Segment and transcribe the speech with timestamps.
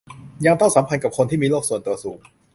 [0.45, 2.19] ยังต้องสัมพันธ์กับคนที่มีโลกส่วนตัวสูง